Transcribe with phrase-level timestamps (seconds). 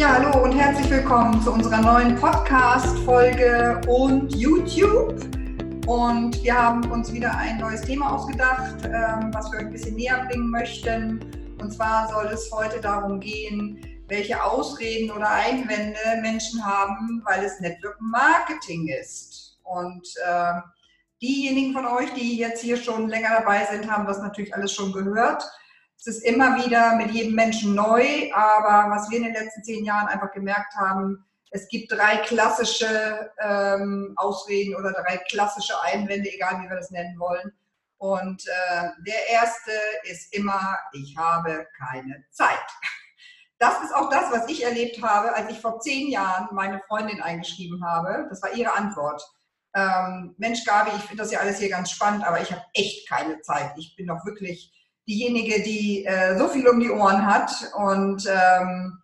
[0.00, 5.12] Ja, hallo und herzlich willkommen zu unserer neuen Podcast-Folge und YouTube.
[5.86, 10.24] Und wir haben uns wieder ein neues Thema ausgedacht, ähm, was wir ein bisschen näher
[10.26, 11.20] bringen möchten.
[11.60, 13.78] Und zwar soll es heute darum gehen,
[14.08, 19.58] welche Ausreden oder Einwände Menschen haben, weil es Network Marketing ist.
[19.64, 20.62] Und äh,
[21.20, 24.92] diejenigen von euch, die jetzt hier schon länger dabei sind, haben das natürlich alles schon
[24.92, 25.44] gehört.
[26.00, 29.84] Es ist immer wieder mit jedem Menschen neu, aber was wir in den letzten zehn
[29.84, 36.62] Jahren einfach gemerkt haben, es gibt drei klassische ähm, Ausreden oder drei klassische Einwände, egal
[36.62, 37.52] wie wir das nennen wollen.
[37.98, 39.72] Und äh, der erste
[40.04, 42.56] ist immer, ich habe keine Zeit.
[43.58, 47.20] Das ist auch das, was ich erlebt habe, als ich vor zehn Jahren meine Freundin
[47.20, 48.26] eingeschrieben habe.
[48.30, 49.22] Das war ihre Antwort.
[49.74, 53.06] Ähm, Mensch, Gabi, ich finde das ja alles hier ganz spannend, aber ich habe echt
[53.06, 53.72] keine Zeit.
[53.76, 54.72] Ich bin doch wirklich
[55.08, 57.50] diejenige, die äh, so viel um die Ohren hat.
[57.74, 58.98] Und ähm,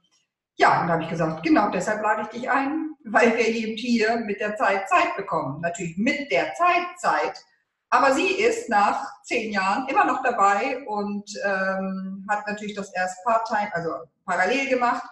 [0.56, 3.76] ja, und da habe ich gesagt, genau deshalb lade ich dich ein, weil wir eben
[3.76, 5.60] hier mit der Zeit Zeit bekommen.
[5.60, 7.44] Natürlich mit der Zeit Zeit.
[7.90, 13.22] Aber sie ist nach zehn Jahren immer noch dabei und ähm, hat natürlich das erst
[13.24, 13.90] part-time, also
[14.24, 15.04] parallel gemacht.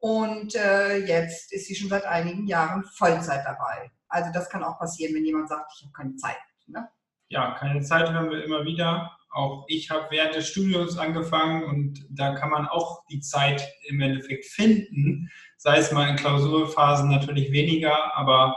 [0.00, 3.90] Und äh, jetzt ist sie schon seit einigen Jahren Vollzeit dabei.
[4.08, 6.36] Also das kann auch passieren, wenn jemand sagt, ich habe keine Zeit.
[6.66, 6.88] Ne?
[7.28, 9.17] Ja, keine Zeit hören wir immer wieder.
[9.30, 14.00] Auch ich habe während des Studiums angefangen und da kann man auch die Zeit im
[14.00, 15.28] Endeffekt finden.
[15.56, 18.56] Sei es mal in Klausurphasen natürlich weniger, aber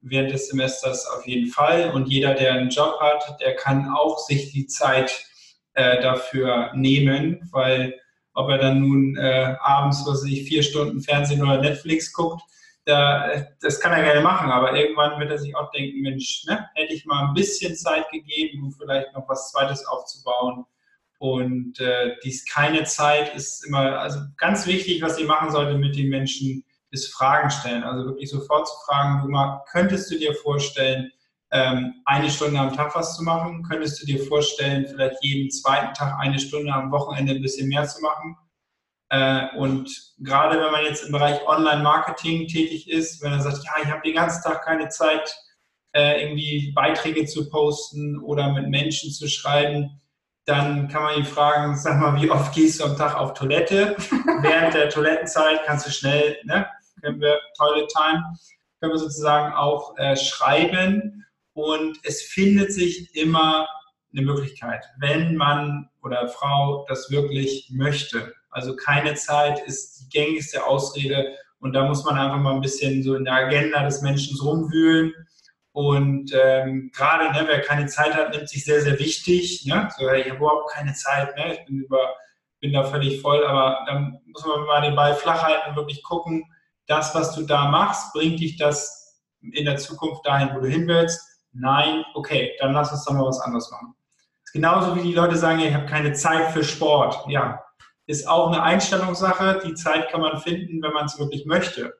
[0.00, 1.90] während des Semesters auf jeden Fall.
[1.90, 5.24] Und jeder, der einen Job hat, der kann auch sich die Zeit
[5.74, 7.98] äh, dafür nehmen, weil
[8.34, 12.42] ob er dann nun äh, abends, was weiß ich, vier Stunden Fernsehen oder Netflix guckt,
[12.84, 16.68] da, das kann er gerne machen, aber irgendwann wird er sich auch denken, Mensch, ne,
[16.74, 20.64] hätte ich mal ein bisschen Zeit gegeben, um vielleicht noch was Zweites aufzubauen.
[21.18, 25.96] Und äh, dies keine Zeit ist immer, also ganz wichtig, was ihr machen solltet mit
[25.96, 27.84] den Menschen, ist Fragen stellen.
[27.84, 31.10] Also wirklich sofort zu fragen, du mal, könntest du dir vorstellen,
[31.52, 33.62] ähm, eine Stunde am Tag was zu machen?
[33.62, 37.86] Könntest du dir vorstellen, vielleicht jeden zweiten Tag eine Stunde am Wochenende ein bisschen mehr
[37.86, 38.36] zu machen?
[39.12, 43.72] Äh, und gerade wenn man jetzt im Bereich Online-Marketing tätig ist, wenn er sagt, ja,
[43.82, 45.36] ich habe den ganzen Tag keine Zeit,
[45.94, 50.00] äh, irgendwie Beiträge zu posten oder mit Menschen zu schreiben,
[50.46, 53.96] dann kann man ihn fragen, sag mal, wie oft gehst du am Tag auf Toilette?
[54.40, 56.66] Während der Toilettenzeit kannst du schnell, ne,
[57.02, 58.24] können wir Toilet Time,
[58.80, 63.68] können wir sozusagen auch äh, schreiben und es findet sich immer
[64.10, 68.32] eine Möglichkeit, wenn man oder Frau das wirklich möchte.
[68.52, 73.02] Also keine Zeit ist die gängigste Ausrede und da muss man einfach mal ein bisschen
[73.02, 75.12] so in der Agenda des Menschen rumwühlen.
[75.72, 79.64] Und ähm, gerade, ne, wer keine Zeit hat, nimmt sich sehr, sehr wichtig.
[79.64, 79.88] Ne?
[79.96, 81.54] So, ich habe überhaupt keine Zeit, ne?
[81.54, 82.14] ich bin, über,
[82.60, 86.02] bin da völlig voll, aber dann muss man mal den Ball flach halten und wirklich
[86.02, 86.44] gucken,
[86.86, 90.86] das, was du da machst, bringt dich das in der Zukunft dahin, wo du hin
[90.86, 91.20] willst?
[91.52, 93.94] Nein, okay, dann lass uns doch mal was anderes machen.
[94.52, 97.24] Genauso wie die Leute sagen, ich habe keine Zeit für Sport.
[97.28, 97.62] Ja,
[98.06, 99.62] ist auch eine Einstellungssache.
[99.64, 101.94] Die Zeit kann man finden, wenn man es wirklich möchte.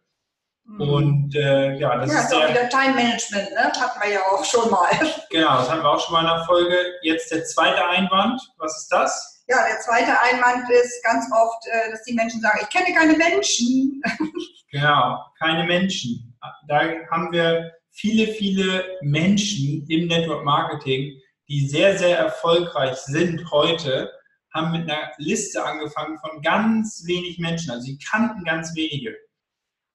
[0.65, 0.81] Mhm.
[0.81, 3.73] Und äh, ja, das ja, ist, auch wieder Time Management, ne?
[3.81, 4.91] hatten wir ja auch schon mal.
[5.31, 6.77] Genau, das hatten wir auch schon mal in der Folge.
[7.03, 8.41] Jetzt der zweite Einwand.
[8.59, 9.43] Was ist das?
[9.49, 13.17] Ja, der zweite Einwand ist ganz oft, äh, dass die Menschen sagen, ich kenne keine
[13.17, 14.03] Menschen.
[14.75, 16.35] Genau, keine Menschen.
[16.67, 16.81] Da
[17.11, 24.11] haben wir viele, viele Menschen im Network Marketing, die sehr, sehr erfolgreich sind heute
[24.53, 27.71] haben mit einer Liste angefangen von ganz wenig Menschen.
[27.71, 29.17] Also sie kannten ganz wenige.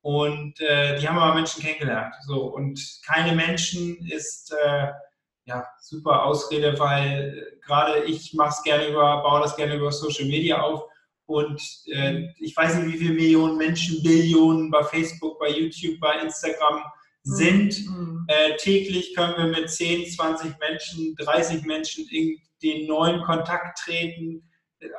[0.01, 2.15] Und äh, die haben aber Menschen kennengelernt.
[2.25, 4.87] So, und keine Menschen ist äh,
[5.45, 9.91] ja super Ausrede, weil äh, gerade ich mache es gerne über, baue das gerne über
[9.91, 10.83] Social Media auf.
[11.25, 16.19] Und äh, ich weiß nicht, wie viele Millionen Menschen, Billionen bei Facebook, bei YouTube, bei
[16.19, 16.81] Instagram
[17.23, 17.85] sind.
[17.85, 18.25] Mhm.
[18.29, 24.46] Äh, täglich können wir mit 10, 20 Menschen, 30 Menschen in den neuen Kontakt treten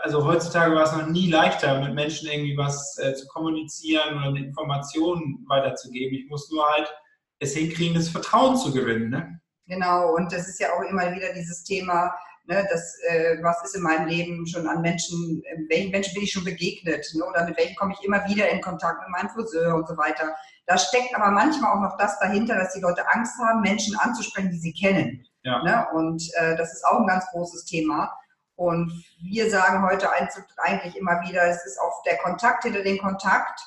[0.03, 4.37] also heutzutage war es noch nie leichter, mit Menschen irgendwie was äh, zu kommunizieren oder
[4.37, 6.19] Informationen weiterzugeben.
[6.19, 6.93] Ich muss nur halt
[7.41, 9.11] es hinkriegen, das Vertrauen zu gewinnen.
[9.11, 9.41] Ne?
[9.67, 12.13] Genau, und das ist ja auch immer wieder dieses Thema,
[12.47, 16.25] ne, das, äh, was ist in meinem Leben schon an Menschen, äh, welchen Menschen bin
[16.25, 19.31] ich schon begegnet ne, oder mit welchen komme ich immer wieder in Kontakt mit meinem
[19.31, 20.35] Friseur und so weiter.
[20.67, 24.51] Da steckt aber manchmal auch noch das dahinter, dass die Leute Angst haben, Menschen anzusprechen,
[24.51, 25.25] die sie kennen.
[25.45, 25.63] Ja.
[25.63, 25.87] Ne?
[25.95, 28.13] Und äh, das ist auch ein ganz großes Thema.
[28.59, 33.61] Und wir sagen heute eigentlich immer wieder, es ist auch der Kontakt hinter den Kontakt.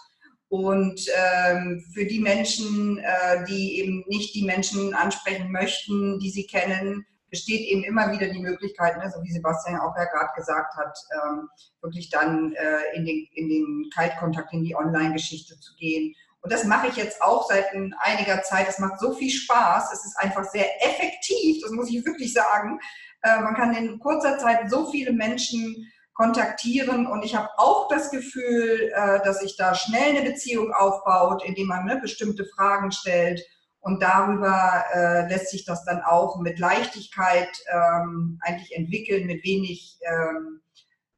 [0.50, 6.46] Und ähm, für die Menschen, äh, die eben nicht die Menschen ansprechen möchten, die sie
[6.46, 10.76] kennen, besteht eben immer wieder die Möglichkeit, ne, so wie Sebastian auch ja gerade gesagt
[10.76, 11.48] hat, ähm,
[11.82, 16.14] wirklich dann äh, in, den, in den Kaltkontakt, in die Online-Geschichte zu gehen.
[16.42, 17.68] Und das mache ich jetzt auch seit
[18.00, 18.68] einiger Zeit.
[18.68, 19.94] Es macht so viel Spaß.
[19.94, 22.80] Es ist einfach sehr effektiv, das muss ich wirklich sagen.
[23.22, 28.12] Äh, man kann in kurzer Zeit so viele Menschen kontaktieren und ich habe auch das
[28.12, 33.42] Gefühl, äh, dass sich da schnell eine Beziehung aufbaut, indem man ne, bestimmte Fragen stellt
[33.80, 39.98] und darüber äh, lässt sich das dann auch mit Leichtigkeit ähm, eigentlich entwickeln, mit wenig,
[40.04, 40.62] ähm,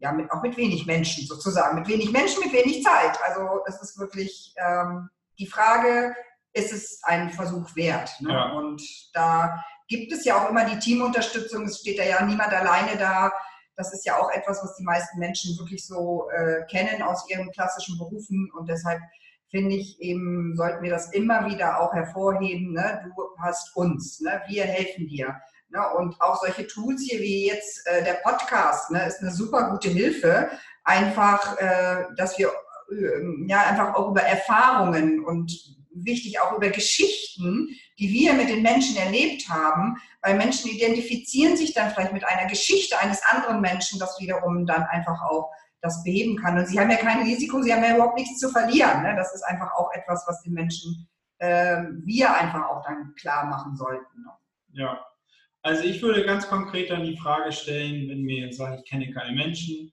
[0.03, 3.17] ja, mit, auch mit wenig Menschen sozusagen, mit wenig Menschen, mit wenig Zeit.
[3.23, 5.09] Also es ist wirklich ähm,
[5.39, 6.13] die Frage,
[6.51, 8.11] ist es ein Versuch wert?
[8.19, 8.33] Ne?
[8.33, 8.51] Ja.
[8.51, 8.83] Und
[9.13, 13.31] da gibt es ja auch immer die Teamunterstützung, es steht da ja niemand alleine da.
[13.77, 17.49] Das ist ja auch etwas, was die meisten Menschen wirklich so äh, kennen aus ihren
[17.51, 18.99] klassischen Berufen und deshalb
[19.49, 22.73] finde ich eben, sollten wir das immer wieder auch hervorheben.
[22.73, 23.01] Ne?
[23.05, 24.41] Du hast uns, ne?
[24.47, 25.39] wir helfen dir.
[25.73, 25.81] Ne?
[25.97, 29.05] Und auch solche Tools hier wie jetzt äh, der Podcast ne?
[29.07, 30.49] ist eine super gute Hilfe.
[30.83, 32.49] Einfach, äh, dass wir
[32.91, 35.51] äh, ja einfach auch über Erfahrungen und
[35.95, 41.73] wichtig auch über Geschichten, die wir mit den Menschen erlebt haben, weil Menschen identifizieren sich
[41.73, 46.37] dann vielleicht mit einer Geschichte eines anderen Menschen, das wiederum dann einfach auch das beheben
[46.37, 46.57] kann.
[46.57, 49.03] Und sie haben ja kein Risiko, sie haben ja überhaupt nichts zu verlieren.
[49.03, 49.15] Ne?
[49.15, 51.07] Das ist einfach auch etwas, was den Menschen
[51.39, 54.21] äh, wir einfach auch dann klar machen sollten.
[54.21, 54.31] Ne?
[54.71, 55.05] Ja,
[55.63, 59.11] also ich würde ganz konkret dann die Frage stellen, wenn mir jetzt sagt, ich kenne
[59.11, 59.91] keine Menschen,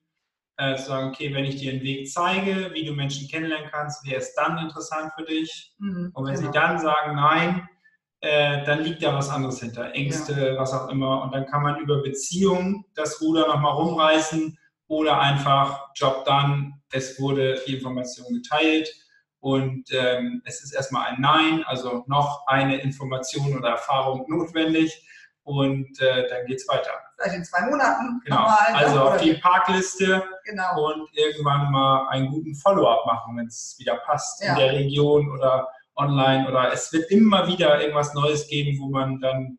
[0.56, 4.20] äh, sagen, okay, wenn ich dir einen Weg zeige, wie du Menschen kennenlernen kannst, wäre
[4.20, 5.72] es dann interessant für dich?
[5.78, 6.52] Mhm, und wenn genau.
[6.52, 7.69] sie dann sagen, nein,
[8.20, 10.58] äh, dann liegt da was anderes hinter, Ängste, ja.
[10.58, 11.22] was auch immer.
[11.22, 14.58] Und dann kann man über Beziehungen das Ruder nochmal rumreißen
[14.88, 18.93] oder einfach Job done, es wurde die Information geteilt
[19.38, 25.06] und ähm, es ist erstmal ein Nein, also noch eine Information oder Erfahrung notwendig
[25.50, 26.91] und äh, dann geht es weiter.
[27.17, 28.20] Vielleicht in zwei Monaten.
[28.25, 30.87] Genau, nochmal, also auf die Parkliste genau.
[30.87, 34.52] und irgendwann mal einen guten Follow-up machen, wenn es wieder passt ja.
[34.52, 39.20] in der Region oder online oder es wird immer wieder irgendwas Neues geben, wo man
[39.20, 39.58] dann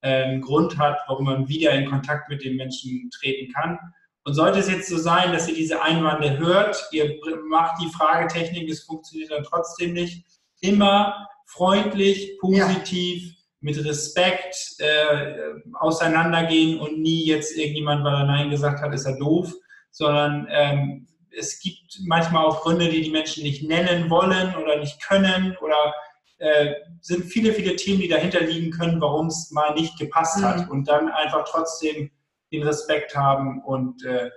[0.00, 3.78] äh, einen Grund hat, warum man wieder in Kontakt mit den Menschen treten kann.
[4.24, 7.16] Und sollte es jetzt so sein, dass ihr diese Einwände hört, ihr
[7.48, 10.26] macht die Fragetechnik, es funktioniert dann trotzdem nicht,
[10.60, 13.35] immer freundlich, positiv, ja.
[13.66, 19.18] Mit Respekt äh, auseinandergehen und nie jetzt irgendjemand, weil er Nein gesagt hat, ist er
[19.18, 19.52] doof,
[19.90, 25.02] sondern ähm, es gibt manchmal auch Gründe, die die Menschen nicht nennen wollen oder nicht
[25.02, 25.92] können oder
[26.38, 30.44] äh, sind viele, viele Themen, die dahinter liegen können, warum es mal nicht gepasst mhm.
[30.44, 32.12] hat und dann einfach trotzdem
[32.52, 34.30] den Respekt haben und äh,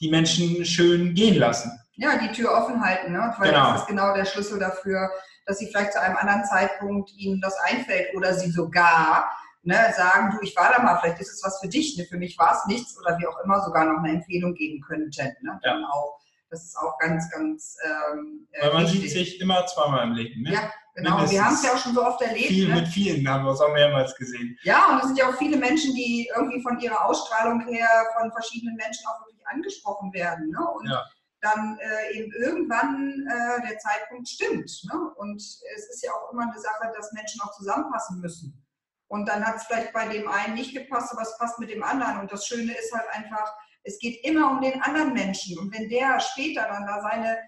[0.00, 1.72] die Menschen schön gehen lassen.
[1.96, 3.34] Ja, die Tür offen halten, ne?
[3.38, 3.72] weil genau.
[3.72, 5.10] das ist genau der Schlüssel dafür,
[5.48, 9.28] dass sie vielleicht zu einem anderen Zeitpunkt ihnen das einfällt oder sie sogar
[9.62, 12.04] ne, sagen, du, ich war da mal, vielleicht ist es was für dich, ne?
[12.04, 15.10] für mich war es nichts oder wie auch immer sogar noch eine Empfehlung geben könnten.
[15.42, 15.58] Ne?
[15.62, 15.88] Dann ja.
[15.88, 16.18] auch
[16.50, 17.76] das ist auch ganz, ganz.
[17.84, 19.00] Ähm, äh, Weil man wichtig.
[19.00, 20.42] sieht sich immer zweimal im Leben.
[20.42, 20.52] Ne?
[20.52, 21.10] Ja, genau.
[21.16, 21.32] Mindestens.
[21.32, 22.48] Wir haben es ja auch schon so oft erlebt.
[22.48, 22.74] Viel, ne?
[22.76, 24.58] Mit vielen haben wir es auch mehrmals gesehen.
[24.62, 28.32] Ja, und es sind ja auch viele Menschen, die irgendwie von ihrer Ausstrahlung her von
[28.32, 30.50] verschiedenen Menschen auch wirklich angesprochen werden.
[30.50, 30.58] Ne?
[30.74, 31.04] Und ja.
[31.40, 34.70] Dann äh, eben irgendwann äh, der Zeitpunkt stimmt.
[34.92, 35.14] Ne?
[35.16, 38.64] Und es ist ja auch immer eine Sache, dass Menschen auch zusammenpassen müssen.
[39.08, 41.82] Und dann hat es vielleicht bei dem einen nicht gepasst, aber es passt mit dem
[41.82, 42.18] anderen.
[42.18, 43.54] Und das Schöne ist halt einfach,
[43.84, 45.58] es geht immer um den anderen Menschen.
[45.58, 47.38] Und wenn der später dann da seine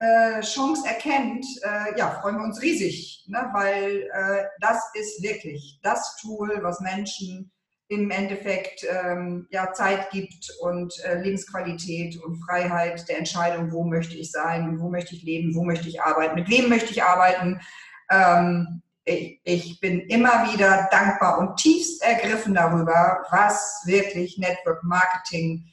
[0.00, 3.48] äh, Chance erkennt, äh, ja, freuen wir uns riesig, ne?
[3.52, 7.50] weil äh, das ist wirklich das Tool, was Menschen
[7.88, 14.14] im Endeffekt ähm, ja, Zeit gibt und äh, Lebensqualität und Freiheit der Entscheidung, wo möchte
[14.14, 17.60] ich sein, wo möchte ich leben, wo möchte ich arbeiten, mit wem möchte ich arbeiten.
[18.10, 25.64] Ähm, ich, ich, bin immer wieder dankbar und tiefst ergriffen darüber, was wirklich Network Marketing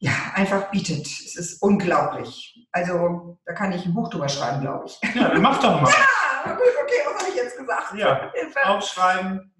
[0.00, 1.06] ja, einfach bietet.
[1.06, 2.66] Es ist unglaublich.
[2.72, 4.98] Also da kann ich ein Buch drüber schreiben, glaube ich.
[5.14, 5.92] Ja, mach doch mal.
[6.46, 7.94] Ja, gut, okay, was habe ich jetzt gesagt?
[7.94, 8.32] Ja,
[8.64, 9.52] aufschreiben,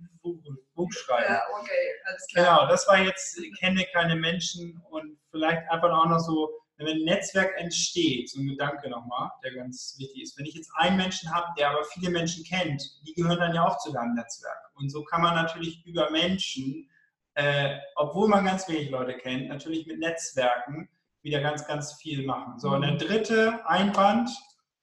[0.79, 1.35] Buch, schreiben.
[1.35, 2.45] Ja, okay, alles klar.
[2.45, 7.05] Genau, das war jetzt, kenne keine Menschen und vielleicht einfach auch noch so, wenn ein
[7.05, 10.39] Netzwerk entsteht, so ein Gedanke nochmal, der ganz wichtig ist.
[10.39, 13.67] Wenn ich jetzt einen Menschen habe, der aber viele Menschen kennt, die gehören dann ja
[13.67, 14.71] auch zu deinem Netzwerk.
[14.77, 16.89] Und so kann man natürlich über Menschen
[17.39, 20.89] äh, obwohl man ganz wenig Leute kennt, natürlich mit Netzwerken
[21.23, 22.59] wieder ganz, ganz viel machen.
[22.59, 22.99] So, und der mhm.
[22.99, 24.29] dritte Einwand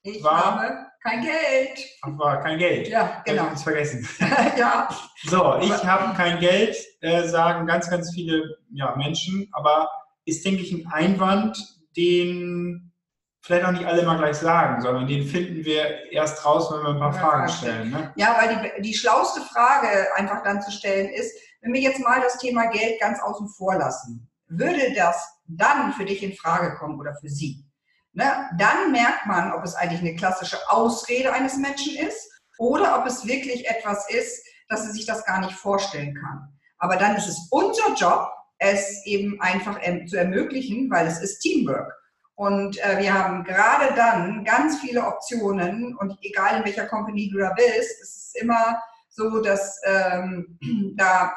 [0.04, 1.86] ich war, habe kein Geld.
[2.02, 2.88] War kein Geld.
[2.88, 3.48] Ja, genau.
[3.54, 4.08] Ich vergessen.
[4.58, 4.90] ja.
[5.24, 9.90] So, ich habe kein Geld, äh, sagen ganz, ganz viele ja, Menschen, aber
[10.26, 11.58] ist, denke ich, ein Einwand,
[11.96, 12.92] den
[13.42, 16.90] vielleicht auch nicht alle mal gleich sagen, sondern den finden wir erst raus, wenn wir
[16.90, 17.92] ein paar ja, Fragen stellen.
[17.92, 18.12] Ne?
[18.16, 21.32] Ja, weil die, die schlauste Frage einfach dann zu stellen ist,
[21.62, 26.06] Wenn wir jetzt mal das Thema Geld ganz außen vor lassen, würde das dann für
[26.06, 27.64] dich in Frage kommen oder für sie?
[28.16, 28.50] Ne?
[28.58, 33.28] Dann merkt man, ob es eigentlich eine klassische Ausrede eines Menschen ist oder ob es
[33.28, 36.48] wirklich etwas ist, dass sie sich das gar nicht vorstellen kann.
[36.78, 41.94] Aber dann ist es unser Job, es eben einfach zu ermöglichen, weil es ist Teamwork.
[42.36, 47.40] Und äh, wir haben gerade dann ganz viele Optionen und egal in welcher Company du
[47.40, 50.58] da bist, es ist immer so, dass ähm,
[50.98, 51.34] da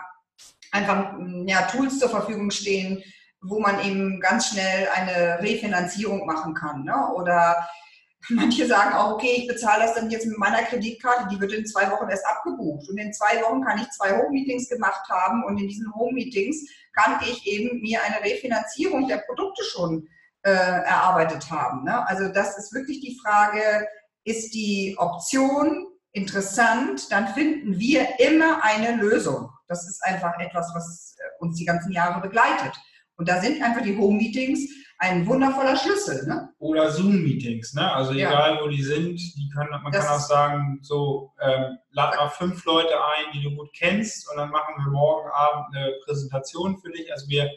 [0.71, 1.15] einfach
[1.47, 3.03] ja, Tools zur Verfügung stehen,
[3.41, 6.85] wo man eben ganz schnell eine Refinanzierung machen kann.
[6.85, 7.13] Ne?
[7.15, 7.69] Oder
[8.31, 11.67] manche sagen auch, okay, ich bezahle das dann jetzt mit meiner Kreditkarte, die wird in
[11.67, 12.89] zwei Wochen erst abgebucht.
[12.89, 17.21] Und in zwei Wochen kann ich zwei Home-Meetings gemacht haben und in diesen Home-Meetings kann
[17.23, 20.09] ich eben mir eine Refinanzierung der Produkte schon
[20.43, 21.85] äh, erarbeitet haben.
[21.85, 22.07] Ne?
[22.09, 23.87] Also das ist wirklich die Frage,
[24.25, 29.51] ist die Option interessant, dann finden wir immer eine Lösung.
[29.69, 32.75] Das ist einfach etwas, was äh, uns die ganzen Jahre begleitet.
[33.19, 36.27] Und da sind einfach die Home-Meetings ein wundervoller Schlüssel.
[36.27, 36.51] Ne?
[36.59, 37.93] Oder Zoom-Meetings, ne?
[37.93, 38.31] Also ja.
[38.31, 42.29] egal wo die sind, die können, man das kann auch sagen, so ähm, lad mal
[42.29, 46.79] fünf Leute ein, die du gut kennst, und dann machen wir morgen Abend eine Präsentation
[46.79, 47.13] für dich.
[47.13, 47.51] Also wir,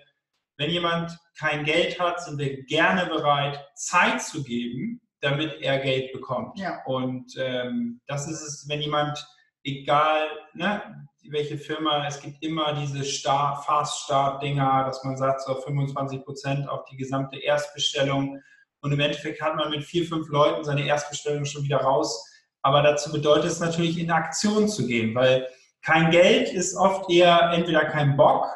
[0.58, 6.12] wenn jemand kein Geld hat, sind wir gerne bereit, Zeit zu geben, damit er Geld
[6.14, 6.58] bekommt.
[6.60, 6.84] Ja.
[6.86, 9.24] Und ähm, das ist es, wenn jemand,
[9.64, 16.24] egal ne, welche Firma, es gibt immer diese Start, Fast-Start-Dinger, dass man sagt, so 25
[16.24, 18.42] Prozent auf die gesamte Erstbestellung.
[18.82, 22.28] Und im Endeffekt hat man mit vier, fünf Leuten seine Erstbestellung schon wieder raus.
[22.64, 25.48] Aber dazu bedeutet es natürlich, in Aktion zu gehen, weil
[25.84, 28.48] kein Geld ist oft eher entweder kein Bock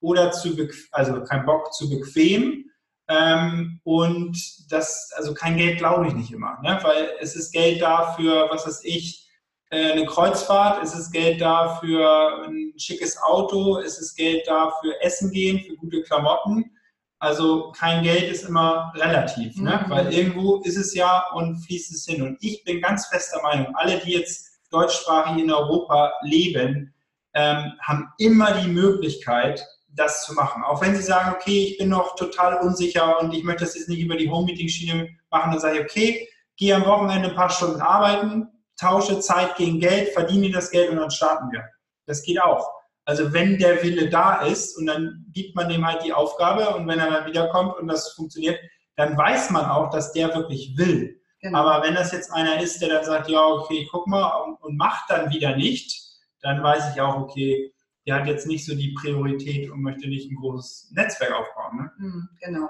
[0.00, 0.56] oder zu,
[0.92, 2.70] also kein Bock zu bequem
[3.08, 4.36] ähm, und
[4.70, 6.78] das, also kein Geld glaube ich nicht immer, ne?
[6.82, 9.23] weil es ist Geld dafür, was weiß ich,
[9.70, 15.00] eine Kreuzfahrt, es ist Geld da für ein schickes Auto, es ist Geld da für
[15.02, 16.70] Essen gehen, für gute Klamotten.
[17.18, 19.84] Also kein Geld ist immer relativ, ne?
[19.84, 19.90] Mhm.
[19.90, 22.22] weil irgendwo ist es ja und fließt es hin.
[22.22, 26.92] Und ich bin ganz fester Meinung, alle, die jetzt deutschsprachig in Europa leben,
[27.32, 30.62] ähm, haben immer die Möglichkeit, das zu machen.
[30.64, 33.88] Auch wenn sie sagen, okay, ich bin noch total unsicher und ich möchte das jetzt
[33.88, 37.80] nicht über die Home-Meeting-Schiene machen, dann sage ich, okay, gehe am Wochenende ein paar Stunden
[37.80, 41.64] arbeiten, tausche Zeit gegen Geld, verdiene das Geld und dann starten wir.
[42.06, 42.70] Das geht auch.
[43.06, 46.86] Also wenn der Wille da ist und dann gibt man dem halt die Aufgabe und
[46.88, 48.58] wenn er dann wiederkommt und das funktioniert,
[48.96, 51.20] dann weiß man auch, dass der wirklich will.
[51.40, 51.58] Genau.
[51.58, 54.76] Aber wenn das jetzt einer ist, der dann sagt, ja, okay, guck mal und, und
[54.78, 56.02] macht dann wieder nicht,
[56.40, 57.74] dann weiß ich auch, okay,
[58.06, 61.76] der hat jetzt nicht so die Priorität und möchte nicht ein großes Netzwerk aufbauen.
[61.76, 61.92] Ne?
[61.98, 62.68] Hm, genau.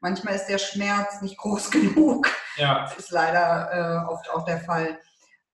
[0.00, 2.28] Manchmal ist der Schmerz nicht groß genug.
[2.56, 2.84] Ja.
[2.84, 4.98] Das ist leider äh, oft auch der Fall.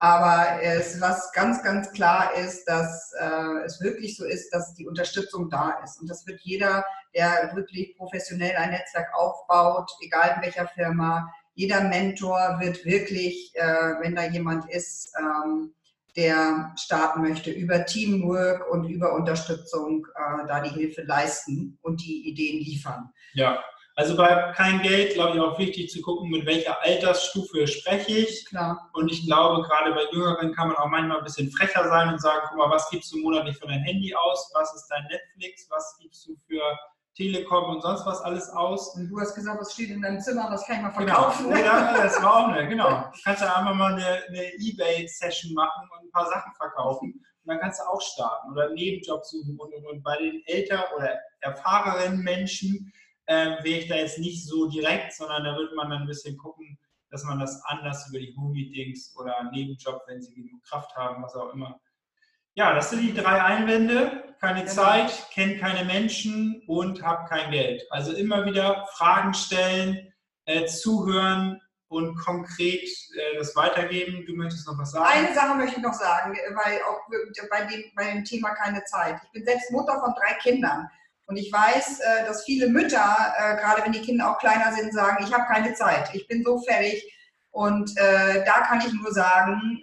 [0.00, 4.86] Aber es, was ganz, ganz klar ist, dass äh, es wirklich so ist, dass die
[4.86, 6.00] Unterstützung da ist.
[6.00, 11.80] Und das wird jeder, der wirklich professionell ein Netzwerk aufbaut, egal in welcher Firma, jeder
[11.80, 15.74] Mentor wird wirklich, äh, wenn da jemand ist, ähm,
[16.16, 22.28] der starten möchte, über Teamwork und über Unterstützung äh, da die Hilfe leisten und die
[22.28, 23.10] Ideen liefern.
[23.34, 23.58] Ja,
[23.98, 28.46] also bei kein Geld, glaube ich, auch wichtig zu gucken, mit welcher Altersstufe spreche ich.
[28.46, 28.88] Klar.
[28.92, 32.20] Und ich glaube, gerade bei Jüngeren kann man auch manchmal ein bisschen frecher sein und
[32.20, 34.52] sagen, guck mal, was gibst du monatlich für dein Handy aus?
[34.54, 35.66] Was ist dein Netflix?
[35.68, 36.62] Was gibst du für
[37.16, 38.94] Telekom und sonst was alles aus.
[38.94, 41.30] Und du hast gesagt, was steht in deinem Zimmer, was kann ich mal genau.
[41.32, 41.48] verkaufen?
[41.48, 42.88] Genau, Oder, das war auch eine, genau.
[43.12, 47.14] Du kannst ja einfach mal eine, eine Ebay-Session machen und ein paar Sachen verkaufen.
[47.14, 49.58] Und dann kannst du auch starten oder einen Nebenjob suchen.
[49.58, 52.92] Und, und, und bei den älter oder erfahrenen Menschen
[53.28, 56.36] äh, wäre ich da jetzt nicht so direkt, sondern da würde man dann ein bisschen
[56.36, 56.78] gucken,
[57.10, 61.34] dass man das anders über die Home-Meetings oder Nebenjob, wenn sie genug Kraft haben, was
[61.34, 61.80] auch immer,
[62.54, 64.34] ja, das sind die drei Einwände.
[64.40, 64.72] Keine genau.
[64.72, 67.84] Zeit, kennt keine Menschen und hab kein Geld.
[67.90, 70.12] Also immer wieder Fragen stellen,
[70.44, 74.24] äh, zuhören und konkret äh, das weitergeben.
[74.26, 75.06] Du möchtest noch was sagen?
[75.08, 77.00] Eine Sache möchte ich noch sagen, weil auch
[77.48, 79.20] bei dem, bei dem Thema keine Zeit.
[79.24, 80.88] Ich bin selbst Mutter von drei Kindern.
[81.28, 84.94] Und ich weiß, äh, dass viele Mütter, äh, gerade wenn die Kinder auch kleiner sind,
[84.94, 87.14] sagen, ich habe keine Zeit, ich bin so fertig,
[87.50, 89.82] und äh, da kann ich nur sagen,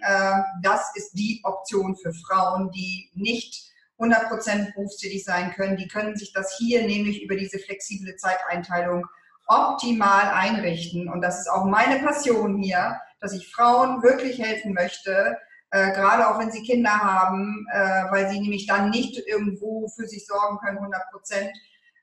[0.62, 5.76] das ist die Option für Frauen, die nicht 100% berufstätig sein können.
[5.76, 9.04] Die können sich das hier nämlich über diese flexible Zeiteinteilung
[9.46, 11.08] optimal einrichten.
[11.10, 15.36] Und das ist auch meine Passion hier, dass ich Frauen wirklich helfen möchte,
[15.76, 20.06] äh, gerade auch wenn sie Kinder haben, äh, weil sie nämlich dann nicht irgendwo für
[20.06, 21.50] sich sorgen können, 100 Prozent,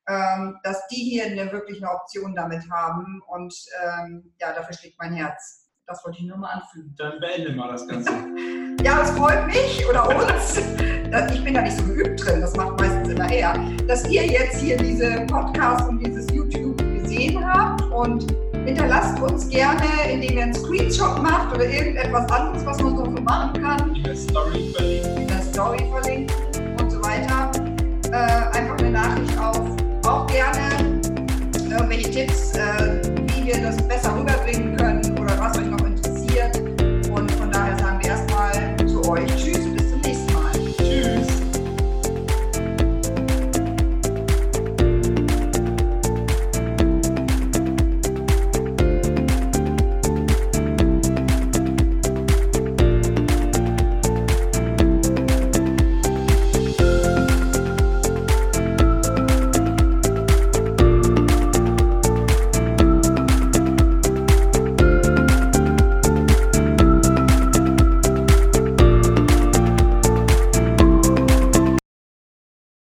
[0.07, 3.21] ähm, dass die hier eine, wirklich eine Option damit haben.
[3.27, 3.53] Und
[3.83, 5.69] ähm, ja, dafür schlägt mein Herz.
[5.87, 6.93] Das wollte ich nur mal anfügen.
[6.97, 8.11] Dann beende mal das Ganze.
[8.83, 10.57] ja, es freut mich oder uns.
[11.33, 13.53] Ich bin da nicht so geübt drin, das macht meistens immer er,
[13.87, 18.33] dass ihr jetzt hier diese Podcast und dieses YouTube gesehen habt und
[18.65, 23.61] hinterlasst uns gerne, indem ihr einen Screenshot macht oder irgendetwas anderes, was man so machen
[23.61, 23.95] kann.
[23.95, 25.17] In der Story verlinken.
[25.17, 26.35] In der Story verlinken
[26.81, 27.51] und so weiter.
[28.11, 29.61] Äh, einfach eine Nachricht auf.
[30.05, 30.99] Auch gerne
[31.69, 33.01] irgendwelche Tipps, äh,
[33.35, 35.02] wie wir das besser rüberbringen können